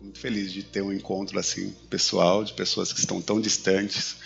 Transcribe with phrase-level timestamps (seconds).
[0.00, 4.16] Fico muito feliz de ter um encontro assim pessoal de pessoas que estão tão distantes,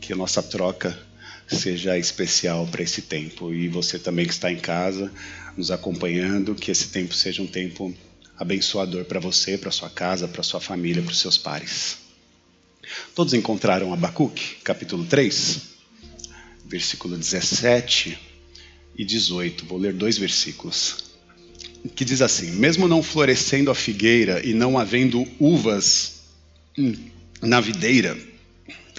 [0.00, 0.96] que a nossa troca
[1.48, 5.12] seja especial para esse tempo e você também que está em casa
[5.56, 7.92] nos acompanhando, que esse tempo seja um tempo
[8.38, 11.98] abençoador para você, para sua casa, para sua família, para os seus pares.
[13.12, 15.60] Todos encontraram Abacuque, capítulo 3,
[16.66, 18.16] versículo 17
[18.96, 19.66] e 18.
[19.66, 21.09] Vou ler dois versículos.
[21.94, 26.20] Que diz assim: Mesmo não florescendo a figueira e não havendo uvas
[27.42, 28.16] na videira,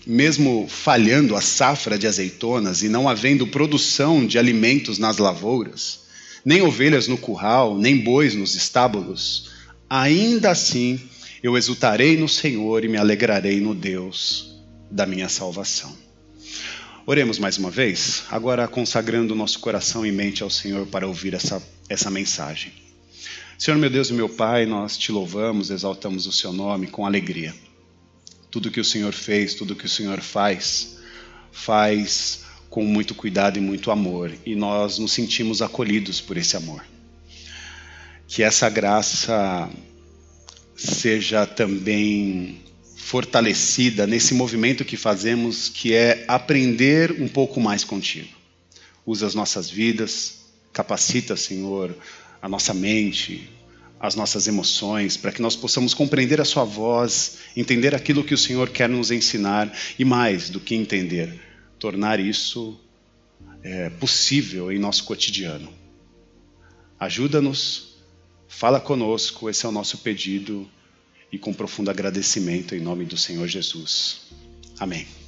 [0.05, 6.01] mesmo falhando a safra de azeitonas e não havendo produção de alimentos nas lavouras,
[6.43, 9.51] nem ovelhas no curral, nem bois nos estábulos,
[9.89, 10.99] ainda assim
[11.43, 14.55] eu exultarei no Senhor e me alegrarei no Deus
[14.89, 15.95] da minha salvação.
[17.03, 21.61] Oremos mais uma vez, agora consagrando nosso coração e mente ao Senhor para ouvir essa,
[21.89, 22.71] essa mensagem.
[23.57, 27.55] Senhor, meu Deus e meu Pai, nós te louvamos, exaltamos o seu nome com alegria.
[28.51, 30.99] Tudo que o Senhor fez, tudo que o Senhor faz,
[31.51, 36.85] faz com muito cuidado e muito amor, e nós nos sentimos acolhidos por esse amor.
[38.27, 39.67] Que essa graça
[40.75, 42.61] seja também
[43.11, 48.29] fortalecida nesse movimento que fazemos, que é aprender um pouco mais contigo.
[49.05, 51.95] Usa as nossas vidas, capacita, Senhor,
[52.41, 53.49] a nossa mente,
[53.99, 58.37] as nossas emoções, para que nós possamos compreender a Sua voz, entender aquilo que o
[58.37, 61.39] Senhor quer nos ensinar e mais do que entender,
[61.77, 62.79] tornar isso
[63.61, 65.71] é, possível em nosso cotidiano.
[66.97, 67.97] Ajuda-nos,
[68.47, 70.69] fala conosco, esse é o nosso pedido
[71.31, 74.21] e com profundo agradecimento em nome do Senhor Jesus.
[74.79, 75.20] Amém.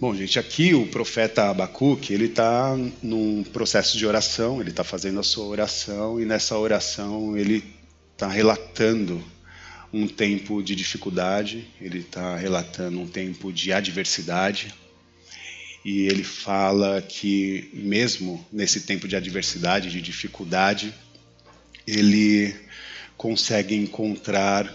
[0.00, 5.18] Bom, gente, aqui o profeta Abacuque, ele está num processo de oração, ele está fazendo
[5.18, 7.64] a sua oração e nessa oração ele
[8.12, 9.20] está relatando
[9.92, 14.72] um tempo de dificuldade, ele está relatando um tempo de adversidade
[15.84, 20.94] e ele fala que mesmo nesse tempo de adversidade, de dificuldade,
[21.84, 22.54] ele
[23.16, 24.72] consegue encontrar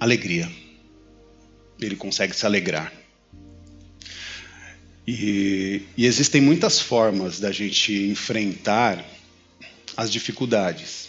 [0.00, 0.50] alegria.
[1.80, 2.99] Ele consegue se alegrar.
[5.12, 9.04] E, e, existem muitas formas da gente enfrentar
[9.96, 11.08] as dificuldades.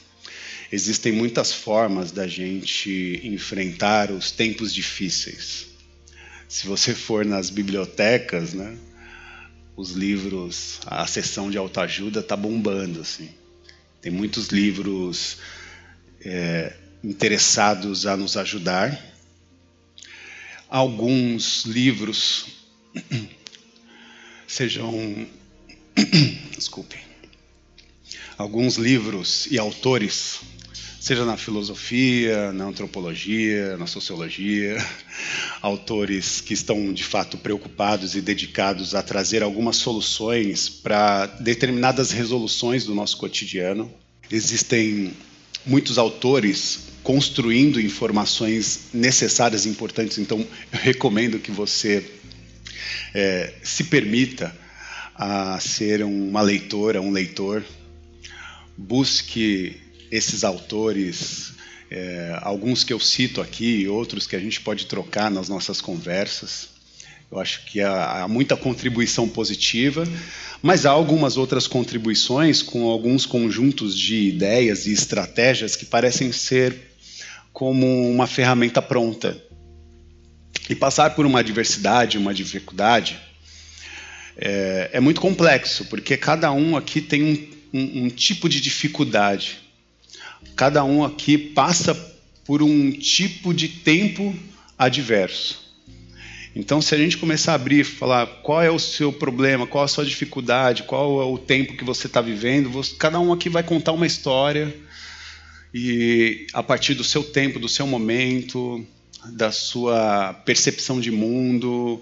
[0.71, 5.67] Existem muitas formas da gente enfrentar os tempos difíceis.
[6.49, 8.75] Se você for nas bibliotecas, né,
[9.77, 13.29] os livros, a seção de autoajuda está bombando assim.
[14.01, 15.37] Tem muitos livros
[16.25, 16.73] é,
[17.03, 18.99] interessados a nos ajudar.
[20.67, 22.47] Alguns livros
[24.51, 25.27] sejam.
[26.55, 26.99] Desculpem.
[28.37, 30.41] Alguns livros e autores,
[30.99, 34.77] seja na filosofia, na antropologia, na sociologia,
[35.61, 42.83] autores que estão de fato preocupados e dedicados a trazer algumas soluções para determinadas resoluções
[42.83, 43.91] do nosso cotidiano.
[44.29, 45.13] Existem
[45.65, 50.39] muitos autores construindo informações necessárias e importantes, então
[50.71, 52.03] eu recomendo que você
[53.13, 54.55] é, se permita
[55.15, 57.63] a ser uma leitora, um leitor,
[58.77, 59.77] busque
[60.09, 61.53] esses autores,
[61.89, 66.69] é, alguns que eu cito aqui, outros que a gente pode trocar nas nossas conversas.
[67.31, 70.03] Eu acho que há, há muita contribuição positiva,
[70.61, 76.75] mas há algumas outras contribuições com alguns conjuntos de ideias e estratégias que parecem ser
[77.53, 79.50] como uma ferramenta pronta
[80.69, 83.19] e passar por uma adversidade, uma dificuldade,
[84.37, 89.59] é, é muito complexo, porque cada um aqui tem um, um, um tipo de dificuldade.
[90.55, 91.93] Cada um aqui passa
[92.45, 94.35] por um tipo de tempo
[94.77, 95.61] adverso.
[96.53, 99.87] Então, se a gente começar a abrir, falar qual é o seu problema, qual a
[99.87, 103.63] sua dificuldade, qual é o tempo que você está vivendo, você, cada um aqui vai
[103.63, 104.75] contar uma história
[105.73, 108.85] e a partir do seu tempo, do seu momento,
[109.25, 112.01] da sua percepção de mundo,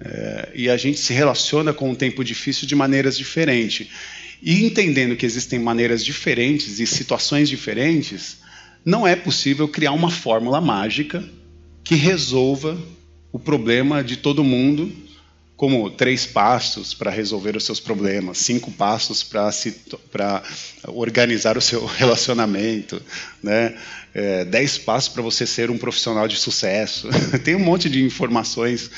[0.00, 3.88] é, e a gente se relaciona com o tempo difícil de maneiras diferentes.
[4.42, 8.38] E entendendo que existem maneiras diferentes e situações diferentes,
[8.84, 11.24] não é possível criar uma fórmula mágica
[11.82, 12.76] que resolva
[13.32, 14.92] o problema de todo mundo
[15.56, 20.42] como três passos para resolver os seus problemas, cinco passos para
[20.86, 23.00] organizar o seu relacionamento,
[23.42, 23.74] né?
[24.12, 27.08] É, dez passos para você ser um profissional de sucesso.
[27.44, 28.90] Tem um monte de informações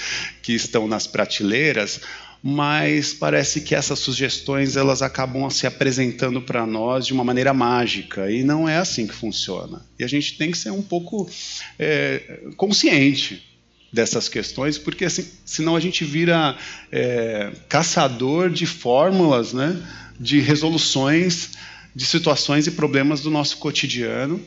[0.43, 2.01] que estão nas prateleiras,
[2.43, 8.31] mas parece que essas sugestões elas acabam se apresentando para nós de uma maneira mágica
[8.31, 9.85] e não é assim que funciona.
[9.99, 11.29] E a gente tem que ser um pouco
[11.79, 13.48] é, consciente
[13.93, 16.57] dessas questões, porque assim, senão a gente vira
[16.93, 19.81] é, caçador de fórmulas, né,
[20.21, 21.51] de resoluções
[21.99, 24.41] de situações e problemas do nosso cotidiano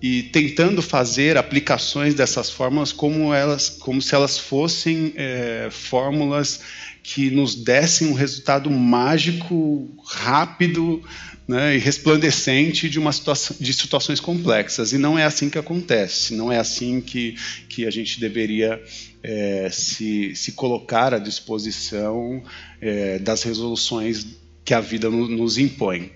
[0.00, 6.60] e tentando fazer aplicações dessas fórmulas como elas, como se elas fossem é, fórmulas
[7.02, 11.02] que nos dessem um resultado mágico, rápido
[11.46, 14.92] né, e resplandecente de uma situação, de situações complexas.
[14.92, 16.34] E não é assim que acontece.
[16.34, 17.36] Não é assim que,
[17.68, 18.82] que a gente deveria
[19.22, 22.42] é, se, se colocar à disposição
[22.80, 24.26] é, das resoluções
[24.64, 26.10] que a vida no, nos impõe.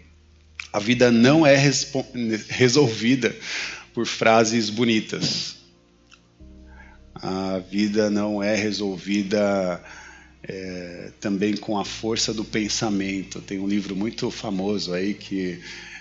[0.72, 1.56] A vida não é
[2.48, 3.34] resolvida
[3.92, 5.56] por frases bonitas.
[7.14, 9.82] A vida não é resolvida
[10.42, 13.40] é, também com a força do pensamento.
[13.40, 15.60] Tem um livro muito famoso aí que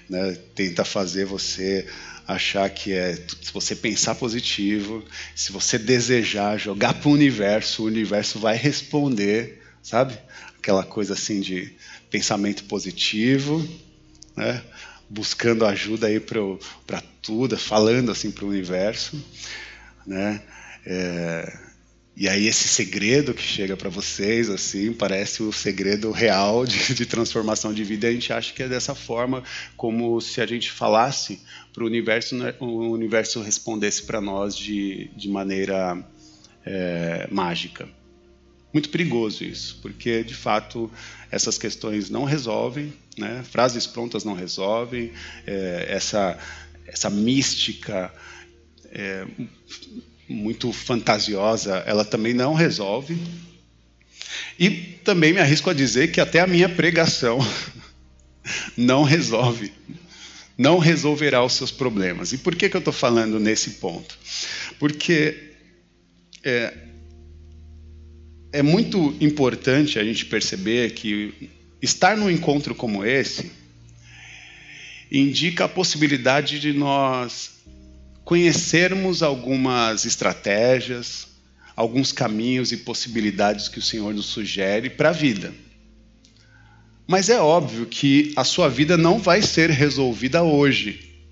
[0.10, 1.88] né, tenta fazer você
[2.28, 5.04] achar que é se você pensar positivo,
[5.36, 10.18] se você desejar jogar para o universo, o universo vai responder, sabe?
[10.58, 11.74] Aquela coisa assim de
[12.10, 13.68] pensamento positivo
[14.40, 14.62] né?
[15.10, 19.22] buscando ajuda aí para tudo, falando assim para o universo,
[20.08, 20.42] né?
[20.86, 21.69] É,
[22.20, 27.06] e aí esse segredo que chega para vocês assim parece o segredo real de, de,
[27.06, 28.10] transformação de vida.
[28.10, 29.42] A gente acha que é dessa forma,
[29.78, 31.40] como se a gente falasse
[31.72, 32.54] para o universo, né?
[32.60, 36.06] o universo respondesse para nós de, de maneira
[36.66, 37.88] é, mágica.
[38.74, 40.92] Muito perigoso isso, porque de fato
[41.32, 43.46] essas questões não resolvem, né?
[43.50, 45.14] frases prontas não resolvem,
[45.48, 46.38] é, essa,
[46.86, 48.14] essa mística
[48.92, 49.26] é,
[50.30, 53.18] muito fantasiosa, ela também não resolve.
[54.60, 54.70] E
[55.04, 57.40] também me arrisco a dizer que até a minha pregação
[58.78, 59.74] não resolve,
[60.58, 62.32] não resolverá os seus problemas.
[62.32, 64.18] E por que, que eu estou falando nesse ponto?
[64.78, 65.54] Porque
[66.44, 66.74] é,
[68.54, 71.50] é muito importante a gente perceber que
[71.82, 73.52] estar num encontro como esse
[75.12, 77.60] indica a possibilidade de nós
[78.30, 81.30] conhecermos algumas estratégias,
[81.76, 85.52] alguns caminhos e possibilidades que o Senhor nos sugere para a vida.
[87.08, 91.24] Mas é óbvio que a sua vida não vai ser resolvida hoje.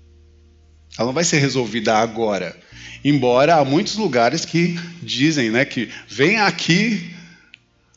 [0.98, 2.58] Ela não vai ser resolvida agora.
[3.04, 7.14] Embora há muitos lugares que dizem né, que vem aqui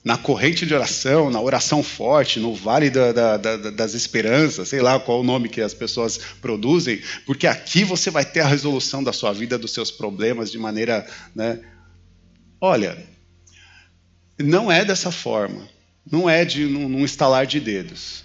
[0.04, 4.82] na corrente de oração, na oração forte, no vale da, da, da, das esperanças, sei
[4.82, 9.04] lá qual o nome que as pessoas produzem, porque aqui você vai ter a resolução
[9.04, 11.06] da sua vida, dos seus problemas de maneira.
[11.36, 11.60] Né?
[12.60, 12.98] Olha,
[14.40, 15.68] não é dessa forma,
[16.10, 18.24] não é de num, estalar de dedos.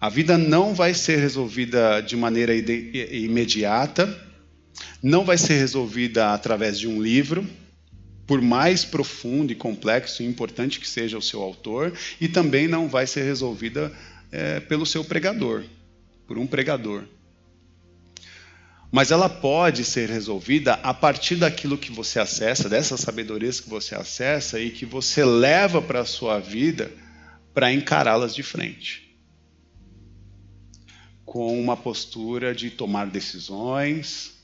[0.00, 4.06] A vida não vai ser resolvida de maneira imediata,
[5.02, 7.44] não vai ser resolvida através de um livro
[8.26, 12.88] por mais profundo e complexo e importante que seja o seu autor, e também não
[12.88, 13.92] vai ser resolvida
[14.32, 15.64] é, pelo seu pregador,
[16.26, 17.04] por um pregador.
[18.90, 23.94] Mas ela pode ser resolvida a partir daquilo que você acessa, dessas sabedorias que você
[23.94, 26.90] acessa e que você leva para a sua vida
[27.52, 29.16] para encará-las de frente.
[31.24, 34.35] Com uma postura de tomar decisões,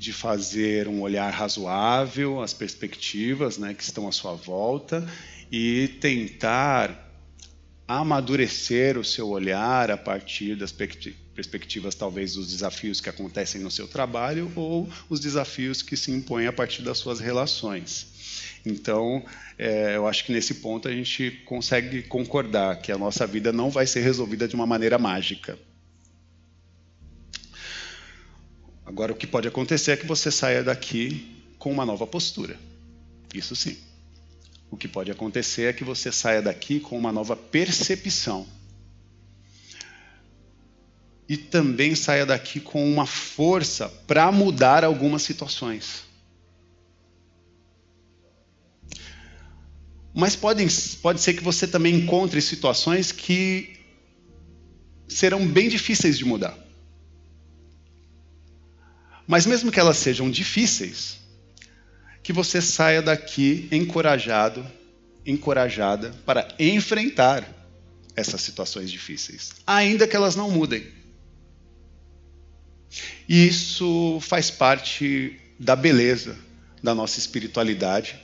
[0.00, 5.06] de fazer um olhar razoável às perspectivas né, que estão à sua volta
[5.52, 7.06] e tentar
[7.86, 13.86] amadurecer o seu olhar a partir das perspectivas, talvez, dos desafios que acontecem no seu
[13.86, 18.06] trabalho ou os desafios que se impõem a partir das suas relações.
[18.64, 19.22] Então,
[19.58, 23.68] é, eu acho que nesse ponto a gente consegue concordar que a nossa vida não
[23.68, 25.58] vai ser resolvida de uma maneira mágica.
[28.90, 32.58] Agora, o que pode acontecer é que você saia daqui com uma nova postura.
[33.32, 33.78] Isso sim.
[34.68, 38.44] O que pode acontecer é que você saia daqui com uma nova percepção.
[41.28, 46.02] E também saia daqui com uma força para mudar algumas situações.
[50.12, 50.66] Mas pode,
[51.00, 53.78] pode ser que você também encontre situações que
[55.06, 56.69] serão bem difíceis de mudar.
[59.30, 61.20] Mas mesmo que elas sejam difíceis,
[62.20, 64.66] que você saia daqui encorajado,
[65.24, 67.48] encorajada para enfrentar
[68.16, 70.84] essas situações difíceis, ainda que elas não mudem.
[73.28, 76.36] E isso faz parte da beleza
[76.82, 78.18] da nossa espiritualidade,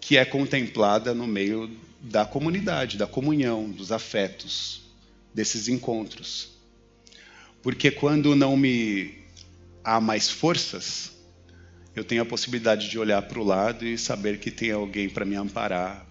[0.00, 1.68] que é contemplada no meio
[2.00, 4.80] da comunidade, da comunhão, dos afetos,
[5.34, 6.50] desses encontros.
[7.60, 9.26] Porque quando não me
[9.88, 11.12] há mais forças,
[11.96, 15.24] eu tenho a possibilidade de olhar para o lado e saber que tem alguém para
[15.24, 16.06] me amparar,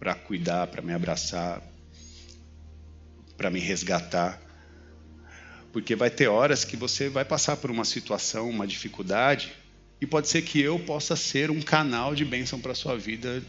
[0.00, 1.62] para cuidar, para me abraçar,
[3.36, 4.42] para me resgatar.
[5.72, 9.52] Porque vai ter horas que você vai passar por uma situação, uma dificuldade,
[10.00, 13.42] e pode ser que eu possa ser um canal de bênção para a sua vida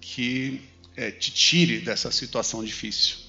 [0.00, 0.62] que
[0.96, 3.23] é, te tire dessa situação difícil.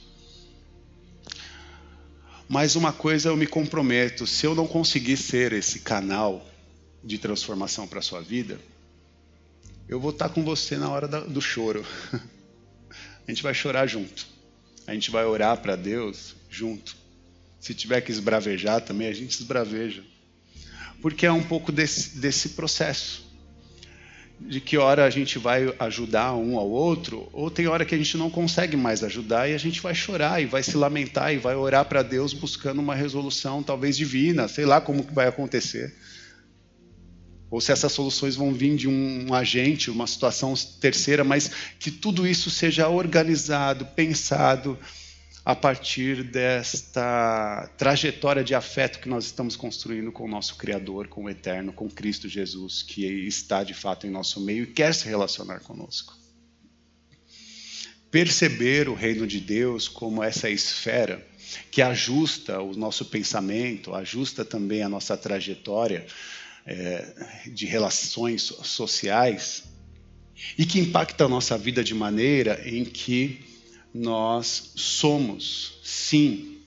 [2.47, 6.45] Mas uma coisa eu me comprometo: se eu não conseguir ser esse canal
[7.03, 8.59] de transformação para a sua vida,
[9.87, 11.85] eu vou estar com você na hora do choro.
[13.27, 14.27] A gente vai chorar junto.
[14.85, 16.95] A gente vai orar para Deus junto.
[17.59, 20.03] Se tiver que esbravejar também, a gente esbraveja.
[21.01, 23.24] Porque é um pouco desse, desse processo
[24.39, 27.97] de que hora a gente vai ajudar um ao outro, ou tem hora que a
[27.97, 31.37] gente não consegue mais ajudar e a gente vai chorar e vai se lamentar e
[31.37, 35.95] vai orar para Deus buscando uma resolução talvez divina, sei lá como que vai acontecer.
[37.49, 41.49] Ou se essas soluções vão vir de um agente, uma situação terceira, mas
[41.79, 44.77] que tudo isso seja organizado, pensado,
[45.45, 51.25] a partir desta trajetória de afeto que nós estamos construindo com o nosso Criador, com
[51.25, 55.07] o Eterno, com Cristo Jesus, que está de fato em nosso meio e quer se
[55.07, 56.17] relacionar conosco.
[58.09, 61.23] Perceber o reino de Deus como essa esfera
[61.69, 66.07] que ajusta o nosso pensamento, ajusta também a nossa trajetória
[66.65, 69.63] é, de relações sociais
[70.57, 73.54] e que impacta a nossa vida de maneira em que
[73.97, 76.57] nós somos, sim,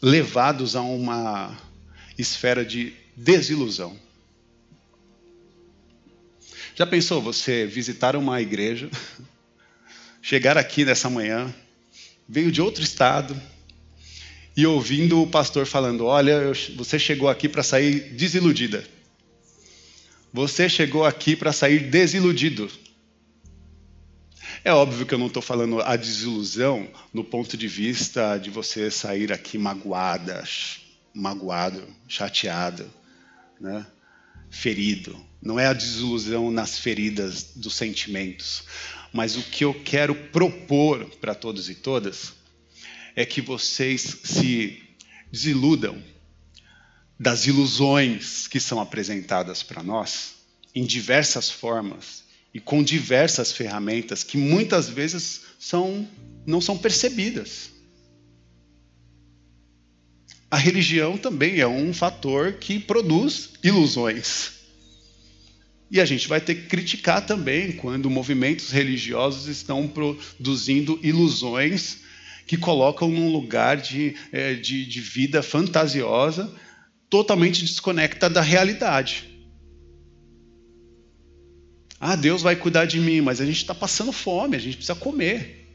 [0.00, 1.58] levados a uma
[2.16, 3.98] esfera de desilusão.
[6.76, 8.88] Já pensou você visitar uma igreja,
[10.22, 11.52] chegar aqui nessa manhã,
[12.28, 13.34] veio de outro estado,
[14.56, 18.86] e ouvindo o pastor falando: Olha, você chegou aqui para sair desiludida.
[20.32, 22.70] Você chegou aqui para sair desiludido.
[24.64, 28.92] É óbvio que eu não estou falando a desilusão no ponto de vista de você
[28.92, 30.44] sair aqui magoada,
[31.12, 32.88] magoado, chateado,
[33.60, 33.84] né?
[34.48, 35.18] ferido.
[35.42, 38.62] Não é a desilusão nas feridas dos sentimentos.
[39.12, 42.32] Mas o que eu quero propor para todos e todas
[43.16, 44.80] é que vocês se
[45.32, 46.00] desiludam
[47.18, 50.34] das ilusões que são apresentadas para nós
[50.72, 52.21] em diversas formas
[52.54, 56.08] e com diversas ferramentas que muitas vezes são,
[56.46, 57.70] não são percebidas.
[60.50, 64.52] A religião também é um fator que produz ilusões.
[65.90, 71.98] E a gente vai ter que criticar também quando movimentos religiosos estão produzindo ilusões
[72.46, 76.52] que colocam num lugar de, é, de, de vida fantasiosa,
[77.08, 79.31] totalmente desconecta da realidade.
[82.04, 84.96] Ah, Deus vai cuidar de mim, mas a gente está passando fome, a gente precisa
[84.98, 85.68] comer.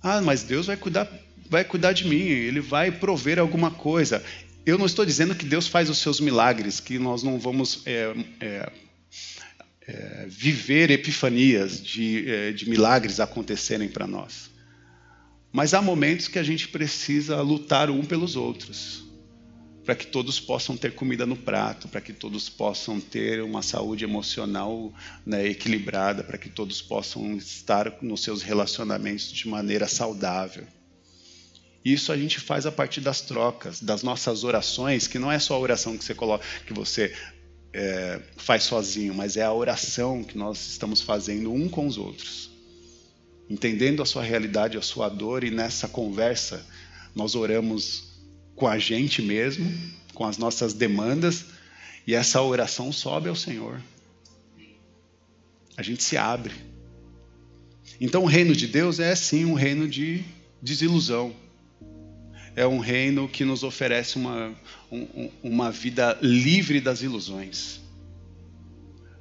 [0.00, 1.10] Ah, mas Deus vai cuidar,
[1.50, 4.24] vai cuidar de mim, Ele vai prover alguma coisa.
[4.64, 8.14] Eu não estou dizendo que Deus faz os seus milagres, que nós não vamos é,
[8.38, 8.72] é,
[9.88, 14.48] é, viver epifanias de, é, de milagres acontecerem para nós.
[15.52, 19.04] Mas há momentos que a gente precisa lutar um pelos outros
[19.84, 24.04] para que todos possam ter comida no prato, para que todos possam ter uma saúde
[24.04, 24.92] emocional
[25.26, 30.66] né, equilibrada, para que todos possam estar nos seus relacionamentos de maneira saudável.
[31.84, 35.54] Isso a gente faz a partir das trocas, das nossas orações, que não é só
[35.54, 37.14] a oração que você coloca, que você
[37.74, 42.50] é, faz sozinho, mas é a oração que nós estamos fazendo um com os outros,
[43.50, 46.64] entendendo a sua realidade, a sua dor e nessa conversa
[47.14, 48.13] nós oramos
[48.54, 49.72] com a gente mesmo,
[50.12, 51.46] com as nossas demandas,
[52.06, 53.80] e essa oração sobe ao Senhor.
[55.76, 56.54] A gente se abre.
[58.00, 60.22] Então, o reino de Deus é sim um reino de
[60.60, 61.34] desilusão.
[62.56, 64.54] É um reino que nos oferece uma,
[64.90, 67.80] um, uma vida livre das ilusões.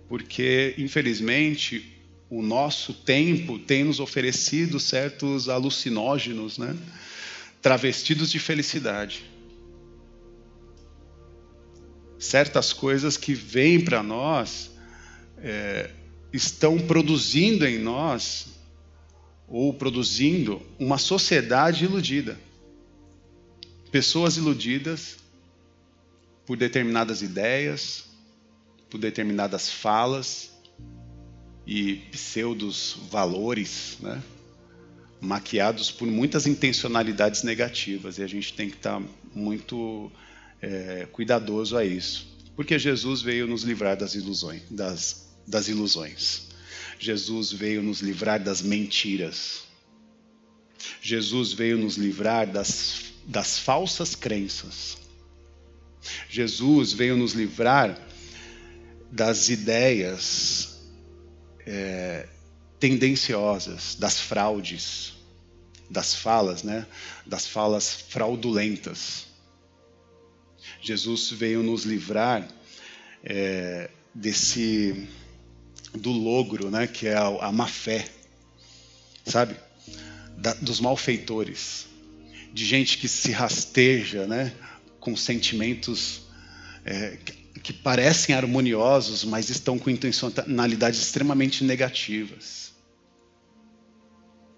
[0.07, 1.93] Porque, infelizmente,
[2.29, 6.75] o nosso tempo tem nos oferecido certos alucinógenos, né?
[7.63, 9.23] Travestidos de felicidade.
[12.19, 14.71] Certas coisas que vêm para nós
[15.37, 15.89] é,
[16.33, 18.47] estão produzindo em nós,
[19.47, 22.37] ou produzindo, uma sociedade iludida.
[23.89, 25.17] Pessoas iludidas
[26.45, 28.05] por determinadas ideias,
[28.89, 30.51] por determinadas falas
[31.65, 34.21] e pseudos valores, né?
[35.23, 39.01] Maquiados por muitas intencionalidades negativas e a gente tem que estar
[39.33, 40.11] muito
[40.61, 46.47] é, cuidadoso a isso, porque Jesus veio nos livrar das ilusões, das, das ilusões.
[46.99, 49.63] Jesus veio nos livrar das mentiras.
[51.01, 54.97] Jesus veio nos livrar das, das falsas crenças.
[56.29, 57.97] Jesus veio nos livrar
[59.11, 60.81] das ideias
[61.65, 62.27] é,
[62.83, 65.13] tendenciosas, das fraudes,
[65.89, 66.85] das falas, né?
[67.25, 69.27] Das falas fraudulentas.
[70.81, 72.45] Jesus veio nos livrar
[73.23, 75.07] é, desse
[75.93, 76.85] do logro, né?
[76.85, 78.05] Que é a, a má fé,
[79.25, 79.55] sabe?
[80.37, 81.87] Da, dos malfeitores,
[82.51, 84.53] de gente que se rasteja, né?
[84.99, 86.23] Com sentimentos
[86.83, 87.17] é,
[87.63, 92.72] que parecem harmoniosos, mas estão com intencionalidades extremamente negativas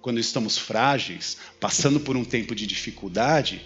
[0.05, 3.65] quando estamos frágeis, passando por um tempo de dificuldade,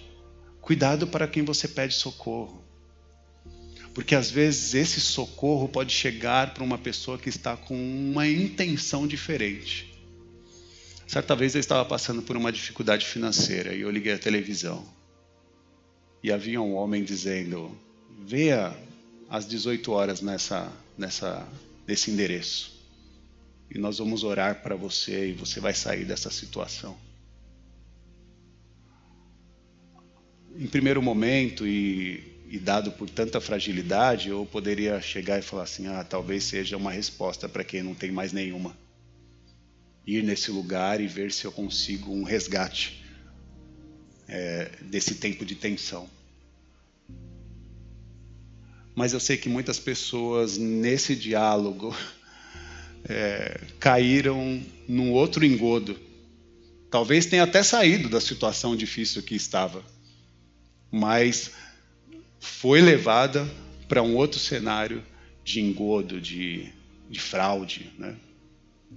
[0.61, 2.63] cuidado para quem você pede socorro.
[3.93, 9.05] Porque às vezes esse socorro pode chegar para uma pessoa que está com uma intenção
[9.05, 9.93] diferente.
[11.05, 14.87] Certa vez eu estava passando por uma dificuldade financeira e eu liguei a televisão.
[16.23, 17.77] E havia um homem dizendo:
[18.25, 18.73] "Venha
[19.29, 21.45] às 18 horas nessa nessa
[21.85, 22.78] nesse endereço"
[23.71, 26.97] e nós vamos orar para você e você vai sair dessa situação.
[30.57, 35.87] Em primeiro momento e, e, dado por tanta fragilidade, eu poderia chegar e falar assim:
[35.87, 38.75] ah, talvez seja uma resposta para quem não tem mais nenhuma.
[40.05, 43.05] Ir nesse lugar e ver se eu consigo um resgate
[44.27, 46.09] é, desse tempo de tensão.
[48.95, 51.95] Mas eu sei que muitas pessoas nesse diálogo
[53.07, 55.97] é, caíram num outro engodo.
[56.89, 59.83] Talvez tenha até saído da situação difícil que estava,
[60.91, 61.51] mas
[62.39, 63.49] foi levada
[63.87, 65.03] para um outro cenário
[65.43, 66.71] de engodo, de,
[67.09, 68.15] de fraude, né?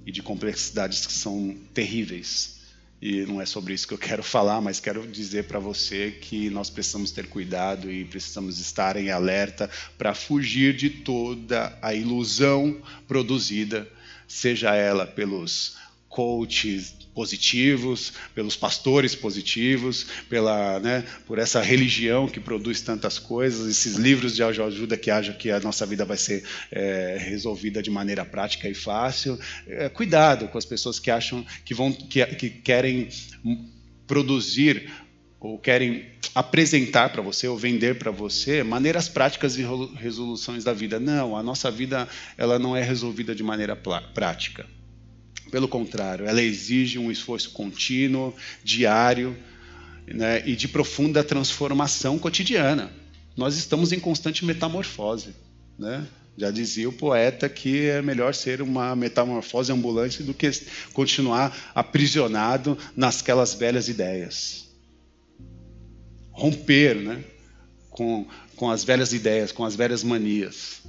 [0.07, 2.62] e de complexidades que são terríveis.
[3.03, 6.49] E não é sobre isso que eu quero falar, mas quero dizer para você que
[6.49, 12.81] nós precisamos ter cuidado e precisamos estar em alerta para fugir de toda a ilusão
[13.09, 13.91] produzida,
[14.29, 15.77] seja ela pelos
[16.09, 23.97] coaches positivos, pelos pastores positivos, pela, né, por essa religião que produz tantas coisas, esses
[23.97, 28.25] livros de ajuda que acham que a nossa vida vai ser é, resolvida de maneira
[28.25, 29.39] prática e fácil.
[29.67, 33.09] É, cuidado com as pessoas que acham que vão, que, que querem
[34.07, 34.91] produzir
[35.39, 39.65] ou querem apresentar para você ou vender para você maneiras práticas de
[39.97, 40.99] resoluções da vida.
[41.01, 44.67] Não, a nossa vida ela não é resolvida de maneira prática.
[45.53, 48.35] Pelo contrário, ela exige um esforço contínuo,
[48.65, 49.37] diário
[50.07, 52.91] né, e de profunda transformação cotidiana.
[53.37, 55.35] Nós estamos em constante metamorfose.
[55.79, 56.07] Né?
[56.39, 60.51] Já dizia o poeta que é melhor ser uma metamorfose ambulante do que
[60.95, 64.71] continuar aprisionado nasquelas velhas ideias.
[66.31, 67.23] Romper né,
[67.91, 70.81] com, com as velhas ideias, com as velhas manias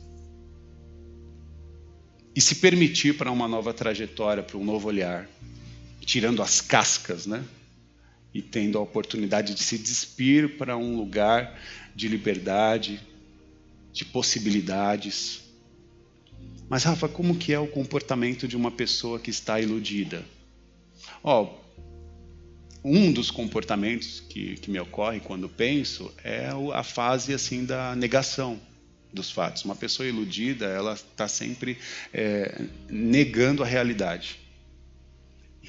[2.35, 5.29] e se permitir para uma nova trajetória, para um novo olhar,
[6.01, 7.43] tirando as cascas, né?
[8.33, 11.59] E tendo a oportunidade de se despir para um lugar
[11.95, 12.99] de liberdade,
[13.91, 15.41] de possibilidades.
[16.67, 20.25] Mas Rafa, como que é o comportamento de uma pessoa que está iludida?
[21.23, 21.63] Ó, oh,
[22.83, 28.59] um dos comportamentos que, que me ocorre quando penso é a fase assim da negação
[29.13, 29.63] dos fatos.
[29.63, 31.77] Uma pessoa iludida, ela está sempre
[32.13, 34.39] é, negando a realidade.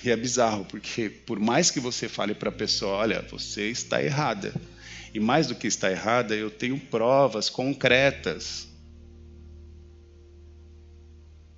[0.03, 4.03] E é bizarro, porque por mais que você fale para a pessoa, olha, você está
[4.03, 4.53] errada.
[5.13, 8.67] E mais do que está errada, eu tenho provas concretas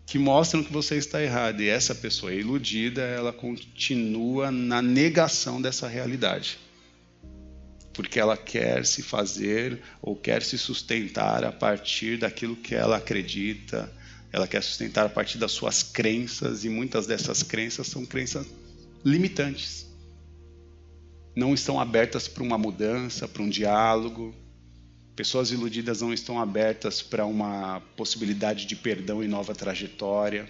[0.05, 1.63] que mostram que você está errada.
[1.63, 6.66] E essa pessoa iludida, ela continua na negação dessa realidade
[7.97, 13.91] porque ela quer se fazer ou quer se sustentar a partir daquilo que ela acredita,
[14.31, 18.47] ela quer sustentar a partir das suas crenças e muitas dessas crenças são crenças
[19.03, 19.87] limitantes.
[21.35, 24.35] Não estão abertas para uma mudança, para um diálogo.
[25.15, 30.47] Pessoas iludidas não estão abertas para uma possibilidade de perdão e nova trajetória.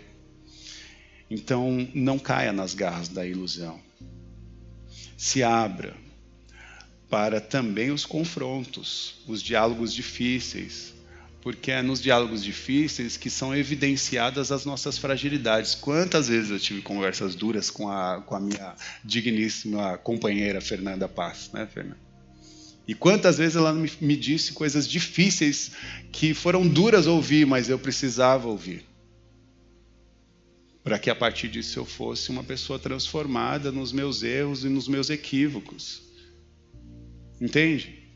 [1.31, 3.81] Então, não caia nas garras da ilusão.
[5.17, 6.06] Se abra,
[7.09, 10.93] para também os confrontos, os diálogos difíceis,
[11.41, 15.77] porque é nos diálogos difíceis que são evidenciadas as nossas fragilidades.
[15.77, 21.51] Quantas vezes eu tive conversas duras com a, com a minha digníssima companheira Fernanda Paz,
[21.53, 22.07] né, Fernanda?
[22.89, 25.73] E quantas vezes ela me, me disse coisas difíceis
[26.11, 28.85] que foram duras ouvir, mas eu precisava ouvir.
[30.83, 34.87] Para que a partir disso eu fosse uma pessoa transformada nos meus erros e nos
[34.87, 36.06] meus equívocos.
[37.41, 38.07] Entende?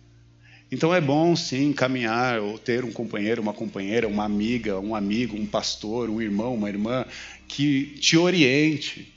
[0.73, 5.37] Então é bom sim caminhar ou ter um companheiro, uma companheira, uma amiga, um amigo,
[5.37, 7.05] um pastor, um irmão, uma irmã
[7.49, 9.13] que te oriente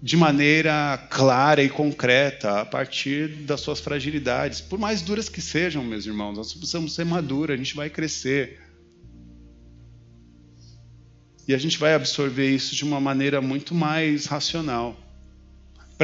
[0.00, 5.82] de maneira clara e concreta a partir das suas fragilidades, por mais duras que sejam,
[5.82, 6.36] meus irmãos.
[6.36, 8.60] Nós precisamos ser maduros, a gente vai crescer.
[11.48, 14.94] E a gente vai absorver isso de uma maneira muito mais racional.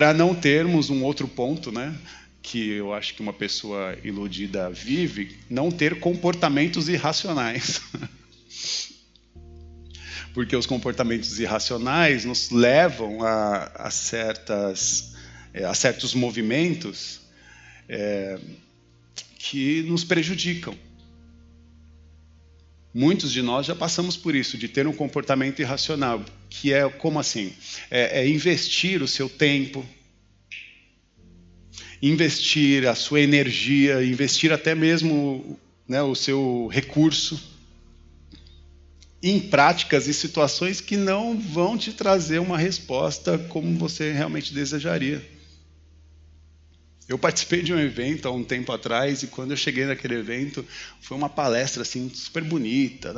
[0.01, 1.95] Para não termos um outro ponto, né?
[2.41, 7.83] que eu acho que uma pessoa iludida vive, não ter comportamentos irracionais.
[10.33, 15.13] Porque os comportamentos irracionais nos levam a, a certas,
[15.53, 17.21] é, a certos movimentos
[17.87, 18.39] é,
[19.39, 20.75] que nos prejudicam.
[22.93, 27.21] Muitos de nós já passamos por isso, de ter um comportamento irracional, que é como
[27.21, 27.53] assim?
[27.91, 29.87] É, é investir o seu tempo,
[32.03, 37.41] investir a sua energia, investir até mesmo né, o seu recurso
[39.23, 45.23] em práticas e situações que não vão te trazer uma resposta como você realmente desejaria.
[47.11, 50.65] Eu participei de um evento há um tempo atrás e quando eu cheguei naquele evento
[51.01, 53.13] foi uma palestra assim super bonita,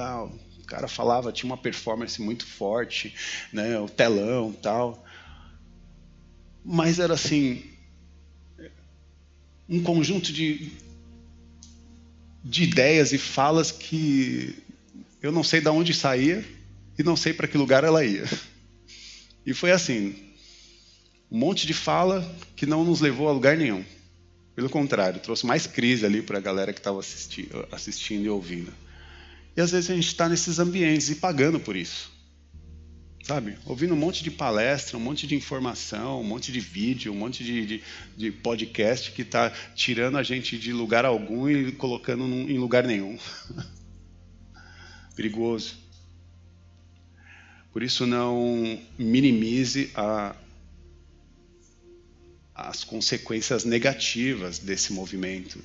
[0.59, 3.15] o cara falava tinha uma performance muito forte,
[3.53, 5.05] né, o telão tal,
[6.65, 7.65] mas era assim
[9.69, 10.73] um conjunto de,
[12.43, 14.57] de ideias e falas que
[15.21, 16.43] eu não sei de onde saía
[16.99, 18.25] e não sei para que lugar ela ia.
[19.45, 20.32] E foi assim,
[21.33, 22.23] um monte de fala
[22.55, 23.83] que não nos levou a lugar nenhum.
[24.55, 28.73] Pelo contrário, trouxe mais crise ali para a galera que estava assisti assistindo e ouvindo.
[29.57, 32.13] E às vezes a gente está nesses ambientes e pagando por isso
[33.23, 33.57] sabe?
[33.65, 37.45] Ouvindo um monte de palestra, um monte de informação, um monte de vídeo, um monte
[37.45, 37.83] de, de,
[38.17, 42.85] de podcast que está tirando a gente de lugar algum e colocando num, em lugar
[42.85, 43.17] nenhum.
[45.15, 45.77] Perigoso.
[47.73, 50.35] Por isso, não minimize a,
[52.55, 55.59] as consequências negativas desse movimento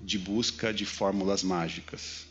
[0.00, 2.26] de busca de fórmulas mágicas,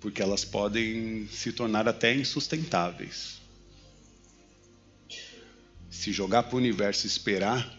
[0.00, 3.40] porque elas podem se tornar até insustentáveis
[6.00, 7.76] se jogar para o universo e esperar,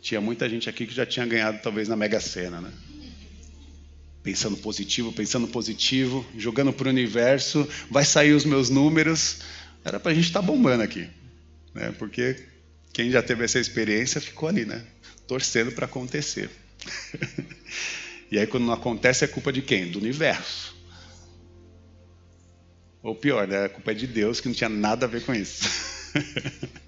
[0.00, 2.72] tinha muita gente aqui que já tinha ganhado talvez na Mega Sena, né?
[4.22, 9.40] Pensando positivo, pensando positivo, jogando para o universo, vai sair os meus números.
[9.84, 11.08] Era para a gente estar tá bombando aqui,
[11.74, 11.92] né?
[11.98, 12.36] Porque
[12.92, 14.84] quem já teve essa experiência ficou ali, né?
[15.26, 16.50] Torcendo para acontecer.
[18.30, 19.90] e aí quando não acontece é culpa de quem?
[19.90, 20.76] Do universo.
[23.02, 23.66] Ou pior, né?
[23.66, 25.68] A culpa é de Deus que não tinha nada a ver com isso.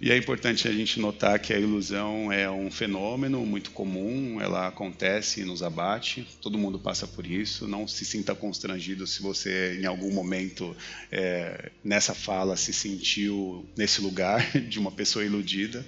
[0.00, 4.68] E é importante a gente notar que a ilusão é um fenômeno muito comum, ela
[4.68, 7.66] acontece e nos abate, todo mundo passa por isso.
[7.66, 10.76] Não se sinta constrangido se você, em algum momento,
[11.10, 15.84] é, nessa fala, se sentiu nesse lugar de uma pessoa iludida.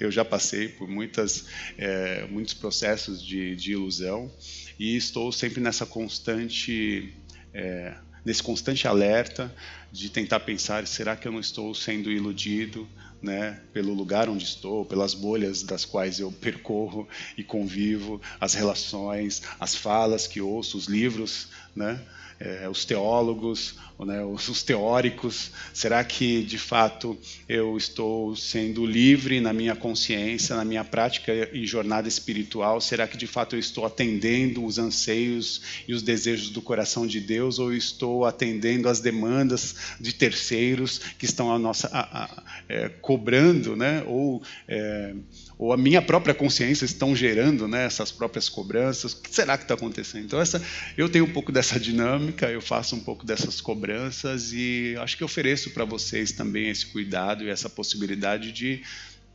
[0.00, 1.44] Eu já passei por muitas,
[1.78, 4.28] é, muitos processos de, de, ilusão
[4.76, 7.14] e estou sempre nessa constante.
[7.54, 7.94] É,
[8.24, 9.52] nesse constante alerta
[9.92, 12.88] de tentar pensar: será que eu não estou sendo iludido?
[13.22, 19.42] né, pelo lugar onde estou, pelas bolhas das quais eu percorro e convivo, as relações,
[19.60, 22.00] as falas que ouço, os livros, né,
[22.40, 25.52] é, os teólogos, né, os, os, teóricos?
[25.72, 27.16] Será que de fato
[27.48, 32.80] eu estou sendo livre na minha consciência, na minha prática e jornada espiritual?
[32.80, 37.20] Será que de fato eu estou atendendo os anseios e os desejos do coração de
[37.20, 42.88] Deus ou estou atendendo as demandas de terceiros que estão a nossa a, a, é,
[42.88, 44.02] cobrando, né?
[44.06, 45.14] Ou é,
[45.58, 49.12] ou a minha própria consciência estão gerando né, essas próprias cobranças.
[49.12, 50.24] O que será que está acontecendo?
[50.24, 50.60] Então, essa,
[50.96, 55.22] eu tenho um pouco dessa dinâmica, eu faço um pouco dessas cobranças e acho que
[55.22, 58.82] ofereço para vocês também esse cuidado e essa possibilidade de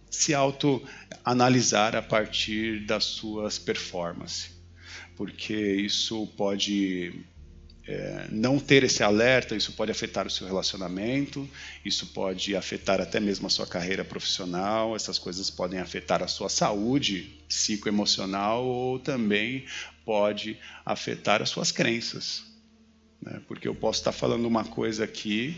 [0.10, 4.52] se autoanalisar a partir das suas performances,
[5.16, 7.14] porque isso pode
[7.88, 11.50] é, não ter esse alerta, isso pode afetar o seu relacionamento,
[11.86, 16.50] isso pode afetar até mesmo a sua carreira profissional, essas coisas podem afetar a sua
[16.50, 19.66] saúde psicoemocional ou também
[20.04, 22.44] pode afetar as suas crenças.
[23.22, 23.42] Né?
[23.48, 25.56] Porque eu posso estar falando uma coisa aqui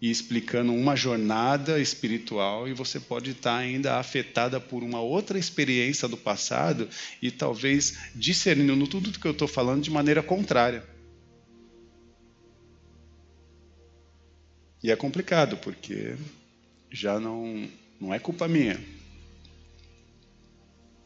[0.00, 6.06] e explicando uma jornada espiritual e você pode estar ainda afetada por uma outra experiência
[6.06, 6.88] do passado
[7.22, 10.84] e talvez discernindo tudo que eu estou falando de maneira contrária.
[14.82, 16.14] E é complicado porque
[16.90, 18.78] já não não é culpa minha,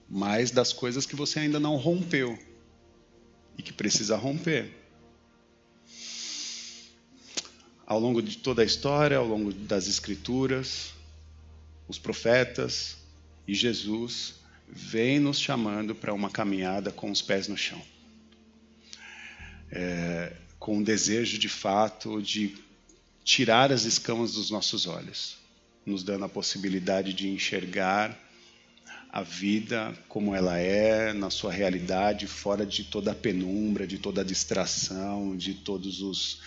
[0.08, 2.36] mas das coisas que você ainda não rompeu
[3.56, 4.79] e que precisa romper.
[7.90, 10.92] Ao longo de toda a história, ao longo das Escrituras,
[11.88, 12.98] os profetas
[13.48, 14.36] e Jesus
[14.68, 17.82] vem nos chamando para uma caminhada com os pés no chão.
[19.72, 22.56] É, com o desejo de fato de
[23.24, 25.36] tirar as escamas dos nossos olhos,
[25.84, 28.16] nos dando a possibilidade de enxergar
[29.10, 34.20] a vida como ela é, na sua realidade, fora de toda a penumbra, de toda
[34.20, 36.40] a distração, de todos os.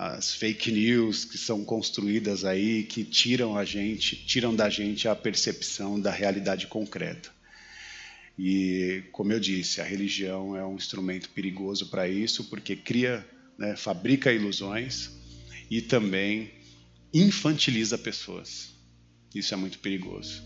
[0.00, 5.16] As fake news que são construídas aí, que tiram a gente, tiram da gente a
[5.16, 7.28] percepção da realidade concreta.
[8.38, 13.74] E, como eu disse, a religião é um instrumento perigoso para isso, porque cria, né,
[13.74, 15.10] fabrica ilusões
[15.68, 16.52] e também
[17.12, 18.68] infantiliza pessoas.
[19.34, 20.44] Isso é muito perigoso.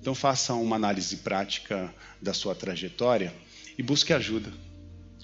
[0.00, 3.34] Então, faça uma análise prática da sua trajetória
[3.76, 4.50] e busque ajuda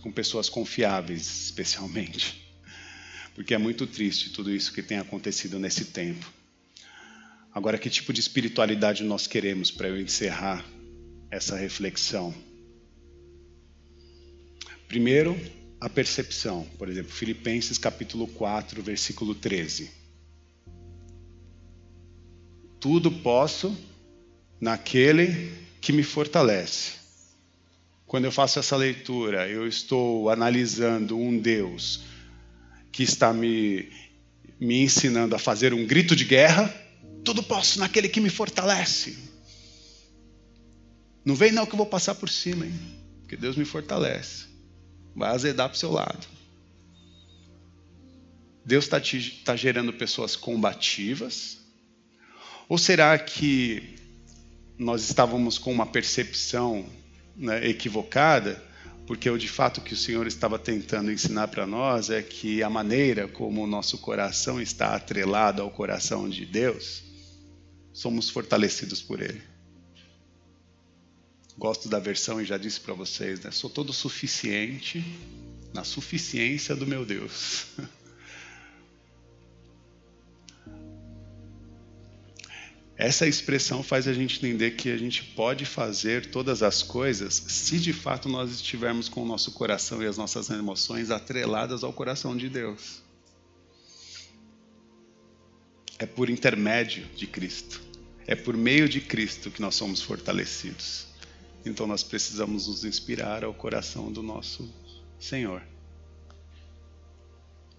[0.02, 2.41] com pessoas confiáveis, especialmente
[3.34, 6.30] porque é muito triste tudo isso que tem acontecido nesse tempo.
[7.54, 10.64] Agora, que tipo de espiritualidade nós queremos para eu encerrar
[11.30, 12.34] essa reflexão?
[14.88, 15.38] Primeiro,
[15.80, 16.66] a percepção.
[16.78, 19.90] Por exemplo, Filipenses capítulo 4, versículo 13.
[22.80, 23.76] Tudo posso
[24.60, 26.92] naquele que me fortalece.
[28.06, 32.02] Quando eu faço essa leitura, eu estou analisando um Deus
[32.92, 33.90] que está me,
[34.60, 36.72] me ensinando a fazer um grito de guerra,
[37.24, 39.16] tudo posso naquele que me fortalece.
[41.24, 42.74] Não vem não que eu vou passar por cima, hein?
[43.20, 44.46] Porque Deus me fortalece.
[45.16, 46.26] Vai azedar para o seu lado.
[48.64, 49.00] Deus está
[49.44, 51.58] tá gerando pessoas combativas?
[52.68, 53.96] Ou será que
[54.78, 56.84] nós estávamos com uma percepção
[57.36, 58.62] né, equivocada
[59.06, 62.70] porque o de fato que o Senhor estava tentando ensinar para nós é que a
[62.70, 67.02] maneira como o nosso coração está atrelado ao coração de Deus,
[67.92, 69.42] somos fortalecidos por Ele.
[71.58, 73.50] Gosto da versão e já disse para vocês, né?
[73.50, 75.04] Sou todo suficiente
[75.74, 77.66] na suficiência do meu Deus.
[83.02, 87.80] Essa expressão faz a gente entender que a gente pode fazer todas as coisas se
[87.80, 92.36] de fato nós estivermos com o nosso coração e as nossas emoções atreladas ao coração
[92.36, 93.02] de Deus.
[95.98, 97.82] É por intermédio de Cristo,
[98.24, 101.08] é por meio de Cristo que nós somos fortalecidos.
[101.66, 104.72] Então nós precisamos nos inspirar ao coração do nosso
[105.18, 105.60] Senhor.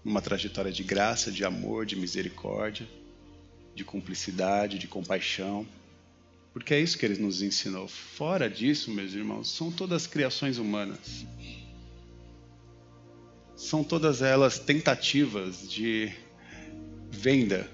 [0.04, 2.86] Uma trajetória de graça, de amor, de misericórdia
[3.74, 5.66] de cumplicidade, de compaixão,
[6.52, 7.88] porque é isso que ele nos ensinou.
[7.88, 11.26] Fora disso, meus irmãos, são todas criações humanas.
[13.56, 16.12] São todas elas tentativas de
[17.10, 17.68] venda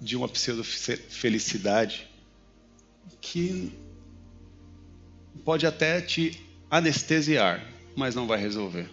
[0.00, 2.08] de uma pseudo-felicidade
[3.20, 3.72] que
[5.44, 8.88] pode até te anestesiar, mas não vai resolver.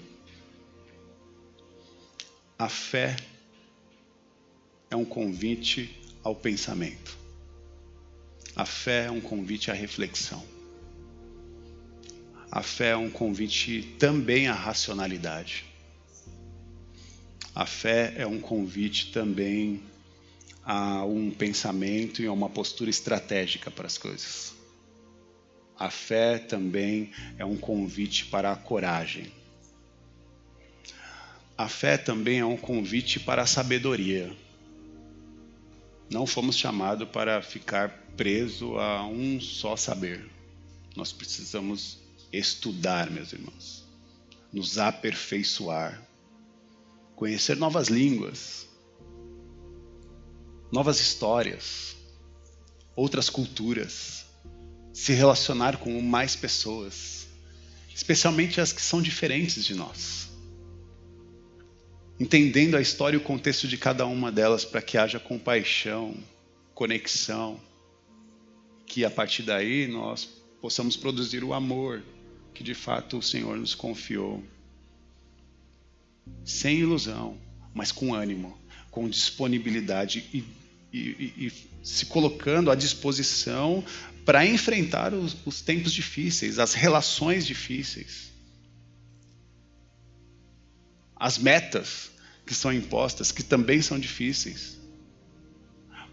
[2.57, 3.15] A fé
[4.91, 7.17] é um convite ao pensamento.
[8.55, 10.43] A fé é um convite à reflexão.
[12.51, 15.63] A fé é um convite também à racionalidade.
[17.55, 19.81] A fé é um convite também
[20.63, 24.53] a um pensamento e a uma postura estratégica para as coisas.
[25.77, 29.31] A fé também é um convite para a coragem.
[31.57, 34.31] A fé também é um convite para a sabedoria.
[36.11, 40.29] Não fomos chamados para ficar preso a um só saber.
[40.93, 41.99] Nós precisamos
[42.33, 43.85] estudar, meus irmãos,
[44.51, 46.05] nos aperfeiçoar,
[47.15, 48.67] conhecer novas línguas,
[50.69, 51.95] novas histórias,
[52.93, 54.25] outras culturas,
[54.93, 57.25] se relacionar com mais pessoas,
[57.95, 60.30] especialmente as que são diferentes de nós.
[62.21, 66.15] Entendendo a história e o contexto de cada uma delas para que haja compaixão,
[66.71, 67.59] conexão,
[68.85, 70.29] que a partir daí nós
[70.61, 72.03] possamos produzir o amor
[72.53, 74.43] que de fato o Senhor nos confiou.
[76.45, 77.39] Sem ilusão,
[77.73, 78.55] mas com ânimo,
[78.91, 80.43] com disponibilidade e,
[80.93, 83.83] e, e se colocando à disposição
[84.23, 88.30] para enfrentar os, os tempos difíceis, as relações difíceis,
[91.21, 92.09] as metas
[92.47, 94.79] que são impostas, que também são difíceis.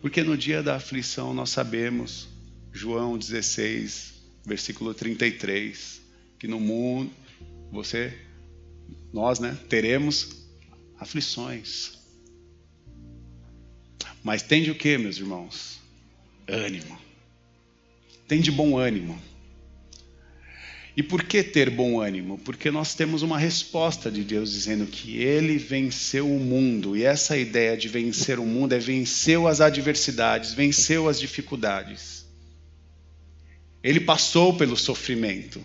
[0.02, 2.28] Porque no dia da aflição nós sabemos,
[2.74, 4.12] João 16,
[4.44, 6.02] versículo 33,
[6.38, 7.10] que no mundo
[7.72, 8.18] você
[9.10, 10.46] nós, né, teremos
[11.00, 11.98] aflições.
[14.22, 15.80] Mas tende o que, meus irmãos?
[16.46, 16.98] Ânimo.
[18.28, 19.18] Tende bom ânimo.
[20.98, 22.38] E por que ter bom ânimo?
[22.38, 26.96] Porque nós temos uma resposta de Deus dizendo que Ele venceu o mundo.
[26.96, 32.26] E essa ideia de vencer o mundo é venceu as adversidades, venceu as dificuldades.
[33.80, 35.64] Ele passou pelo sofrimento.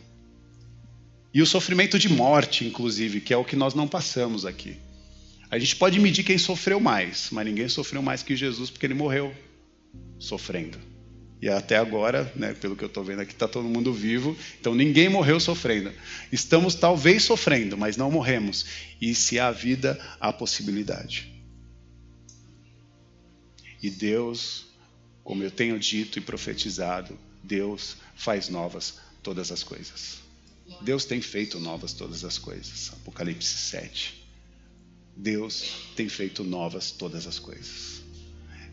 [1.34, 4.78] E o sofrimento de morte, inclusive, que é o que nós não passamos aqui.
[5.50, 8.94] A gente pode medir quem sofreu mais, mas ninguém sofreu mais que Jesus porque ele
[8.94, 9.36] morreu
[10.20, 10.93] sofrendo.
[11.44, 14.74] E até agora, né, pelo que eu estou vendo aqui, está todo mundo vivo, então
[14.74, 15.92] ninguém morreu sofrendo.
[16.32, 18.66] Estamos talvez sofrendo, mas não morremos.
[19.02, 21.30] E se há vida, há possibilidade.
[23.82, 24.68] E Deus,
[25.22, 30.20] como eu tenho dito e profetizado, Deus faz novas todas as coisas.
[30.80, 32.94] Deus tem feito novas todas as coisas.
[32.94, 34.26] Apocalipse 7.
[35.14, 38.03] Deus tem feito novas todas as coisas.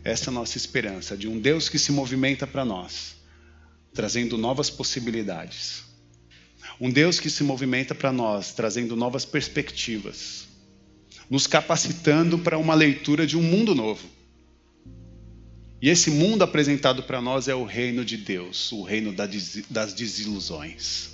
[0.03, 3.15] Essa é a nossa esperança de um Deus que se movimenta para nós,
[3.93, 5.83] trazendo novas possibilidades.
[6.79, 10.47] Um Deus que se movimenta para nós, trazendo novas perspectivas,
[11.29, 14.07] nos capacitando para uma leitura de um mundo novo.
[15.79, 21.09] E esse mundo apresentado para nós é o reino de Deus, o reino das desilusões.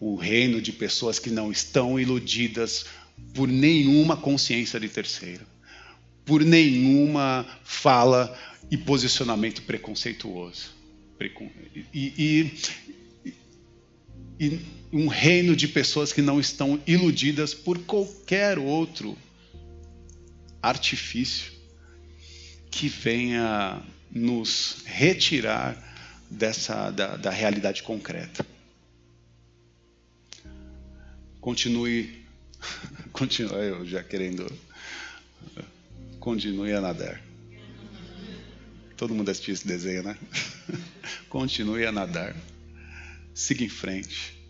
[0.00, 2.86] O reino de pessoas que não estão iludidas
[3.34, 5.46] por nenhuma consciência de terceiro,
[6.24, 8.36] por nenhuma fala
[8.70, 10.74] e posicionamento preconceituoso.
[11.92, 13.34] E, e,
[14.40, 14.60] e
[14.92, 19.16] um reino de pessoas que não estão iludidas por qualquer outro
[20.60, 21.52] artifício
[22.70, 25.76] que venha nos retirar
[26.30, 28.44] dessa da, da realidade concreta.
[31.40, 32.22] Continue
[33.12, 34.50] Continua eu já querendo.
[36.22, 37.20] Continue a nadar.
[38.96, 40.16] Todo mundo assistiu esse desenho, né?
[41.28, 42.36] continue a nadar.
[43.34, 44.40] Siga em frente.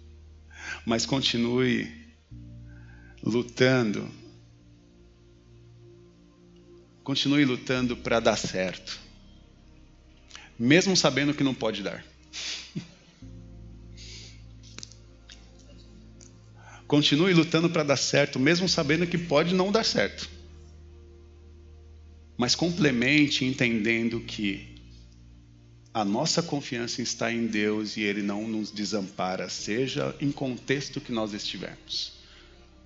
[0.84, 1.90] Mas continue
[3.22, 4.06] lutando.
[7.02, 9.00] Continue lutando para dar certo.
[10.58, 12.04] Mesmo sabendo que não pode dar.
[16.86, 20.41] Continue lutando para dar certo, mesmo sabendo que pode não dar certo.
[22.36, 24.72] Mas complemente entendendo que
[25.94, 31.12] a nossa confiança está em Deus e Ele não nos desampara, seja em contexto que
[31.12, 32.14] nós estivermos,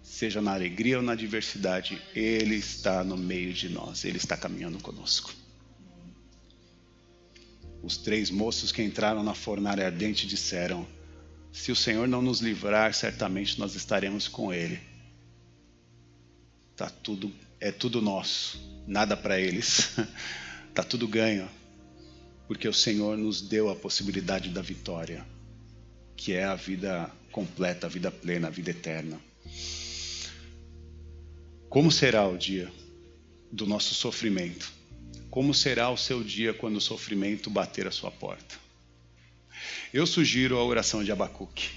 [0.03, 4.79] seja na alegria ou na adversidade, Ele está no meio de nós, Ele está caminhando
[4.79, 5.33] conosco.
[7.81, 10.85] Os três moços que entraram na fornalha ardente disseram:
[11.53, 14.81] se o Senhor não nos livrar, certamente nós estaremos com Ele.
[16.75, 19.95] Tá tudo, é tudo nosso, nada para eles.
[20.75, 21.49] tá tudo ganho,
[22.47, 25.27] porque o Senhor nos deu a possibilidade da vitória,
[26.17, 29.21] que é a vida completa, a vida plena, a vida eterna.
[31.69, 32.73] Como será o dia
[33.53, 34.73] do nosso sofrimento?
[35.31, 38.57] Como será o seu dia quando o sofrimento bater a sua porta?
[39.93, 41.71] Eu sugiro a oração de Abacuque.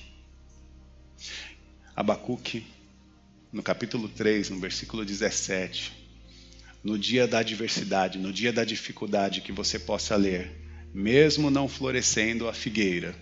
[1.95, 2.65] Abacuque,
[3.51, 5.91] no capítulo 3, no versículo 17.
[6.83, 10.51] No dia da adversidade, no dia da dificuldade, que você possa ler,
[10.93, 13.15] mesmo não florescendo a figueira,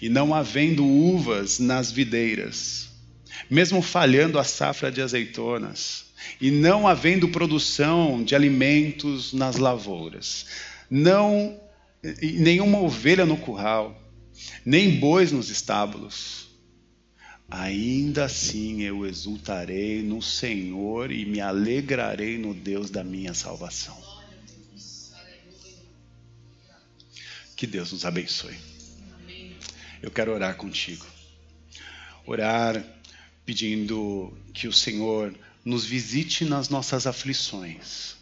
[0.00, 2.88] e não havendo uvas nas videiras,
[3.50, 6.06] mesmo falhando a safra de azeitonas,
[6.40, 10.46] e não havendo produção de alimentos nas lavouras,
[10.88, 11.60] não
[12.22, 14.00] nenhuma ovelha no curral,
[14.64, 16.45] nem bois nos estábulos.
[17.48, 23.96] Ainda assim eu exultarei no Senhor e me alegrarei no Deus da minha salvação.
[27.54, 28.56] Que Deus nos abençoe.
[30.02, 31.06] Eu quero orar contigo.
[32.26, 32.84] Orar
[33.44, 35.32] pedindo que o Senhor
[35.64, 38.16] nos visite nas nossas aflições.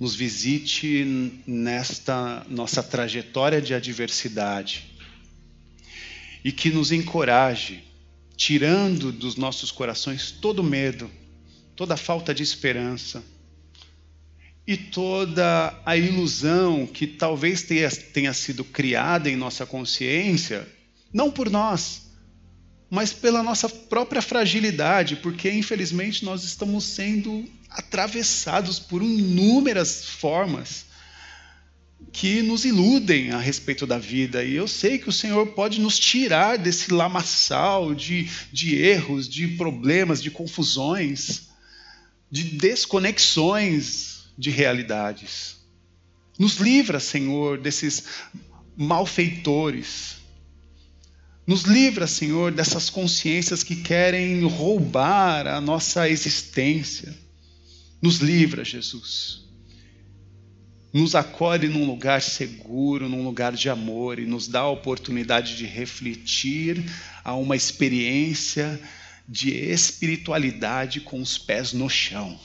[0.00, 4.93] Nos visite nesta nossa trajetória de adversidade
[6.44, 7.82] e que nos encoraje,
[8.36, 11.10] tirando dos nossos corações todo medo,
[11.74, 13.24] toda falta de esperança
[14.66, 20.68] e toda a ilusão que talvez tenha, tenha sido criada em nossa consciência,
[21.12, 22.02] não por nós,
[22.90, 30.86] mas pela nossa própria fragilidade, porque infelizmente nós estamos sendo atravessados por inúmeras formas
[32.12, 34.44] que nos iludem a respeito da vida.
[34.44, 39.48] E eu sei que o Senhor pode nos tirar desse lamaçal de, de erros, de
[39.48, 41.48] problemas, de confusões,
[42.30, 45.56] de desconexões de realidades.
[46.38, 48.04] Nos livra, Senhor, desses
[48.76, 50.14] malfeitores
[51.46, 57.14] nos livra, Senhor, dessas consciências que querem roubar a nossa existência.
[58.00, 59.43] Nos livra, Jesus.
[60.94, 65.66] Nos acolhe num lugar seguro, num lugar de amor e nos dá a oportunidade de
[65.66, 66.84] refletir
[67.24, 68.80] a uma experiência
[69.28, 72.38] de espiritualidade com os pés no chão.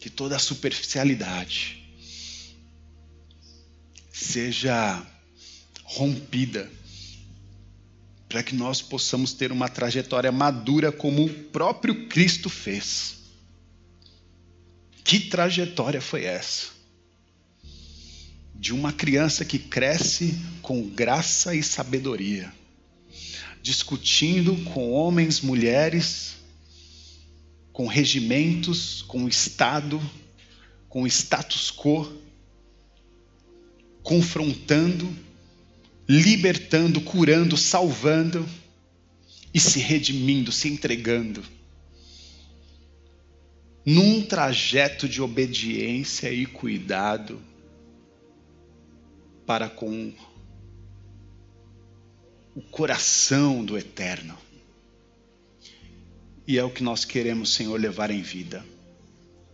[0.00, 1.84] Que toda a superficialidade
[4.10, 5.06] seja
[5.84, 6.70] rompida
[8.30, 13.25] para que nós possamos ter uma trajetória madura como o próprio Cristo fez.
[15.06, 16.66] Que trajetória foi essa?
[18.54, 22.52] De uma criança que cresce com graça e sabedoria,
[23.62, 26.36] discutindo com homens, mulheres,
[27.72, 30.02] com regimentos, com Estado,
[30.88, 32.12] com status quo,
[34.02, 35.24] confrontando
[36.08, 38.48] libertando, curando, salvando
[39.52, 41.42] e se redimindo, se entregando.
[43.86, 47.40] Num trajeto de obediência e cuidado
[49.46, 50.12] para com
[52.54, 54.36] o coração do eterno.
[56.48, 58.64] E é o que nós queremos, Senhor, levar em vida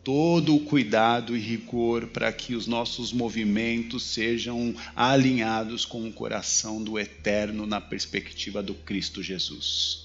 [0.05, 6.83] todo o cuidado e rigor para que os nossos movimentos sejam alinhados com o coração
[6.83, 10.02] do eterno na perspectiva do Cristo Jesus.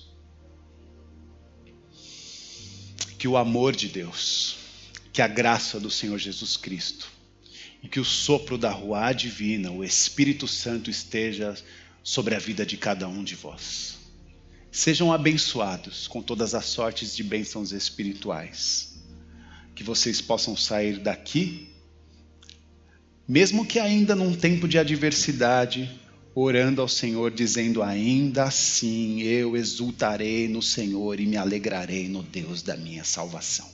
[3.27, 4.55] Que o amor de Deus,
[5.11, 7.11] que a graça do Senhor Jesus Cristo
[7.83, 11.53] e que o sopro da rua divina, o Espírito Santo esteja
[12.01, 13.97] sobre a vida de cada um de vós.
[14.71, 18.97] Sejam abençoados com todas as sortes de bênçãos espirituais
[19.75, 21.67] que vocês possam sair daqui,
[23.27, 25.99] mesmo que ainda num tempo de adversidade,
[26.39, 32.61] orando ao Senhor, dizendo: Ainda assim eu exultarei no Senhor e me alegrarei no Deus
[32.61, 33.67] da minha salvação.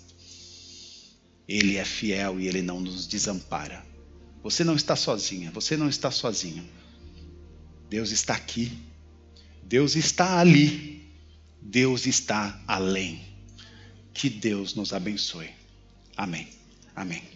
[1.47, 3.85] Ele é fiel e ele não nos desampara.
[4.41, 6.63] Você não está sozinha, você não está sozinho.
[7.89, 8.71] Deus está aqui,
[9.61, 11.03] Deus está ali,
[11.61, 13.21] Deus está além.
[14.13, 15.49] Que Deus nos abençoe.
[16.15, 16.47] Amém.
[16.95, 17.32] Amém.